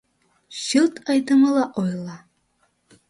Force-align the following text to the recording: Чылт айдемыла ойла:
Чылт 0.65 0.95
айдемыла 1.11 1.63
ойла: 1.81 2.17